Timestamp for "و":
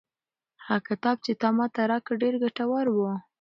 2.91-2.97